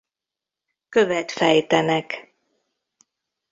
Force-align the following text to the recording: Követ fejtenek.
Követ 0.89 1.31
fejtenek. 1.31 2.35